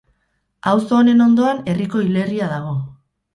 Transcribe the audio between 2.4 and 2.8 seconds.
dago.